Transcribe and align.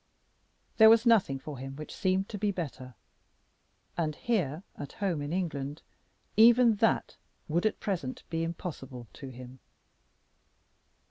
There 0.77 0.89
was 0.89 1.05
nothing 1.05 1.37
for 1.37 1.59
him 1.59 1.75
which 1.75 1.93
seemed 1.95 2.27
to 2.29 2.39
be 2.39 2.49
better. 2.51 2.95
And 3.95 4.15
here 4.15 4.63
at 4.75 4.93
home 4.93 5.21
in 5.21 5.31
England 5.31 5.83
even 6.35 6.77
that 6.77 7.17
would 7.47 7.67
at 7.67 7.79
present 7.79 8.23
be 8.31 8.41
impossible 8.41 9.07
to 9.13 9.29
him. 9.29 9.59